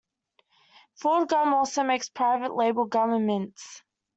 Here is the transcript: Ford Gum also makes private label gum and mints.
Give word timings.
Ford 0.95 1.27
Gum 1.29 1.53
also 1.53 1.83
makes 1.83 2.09
private 2.09 2.55
label 2.55 2.85
gum 2.85 3.13
and 3.13 3.27
mints. 3.27 3.83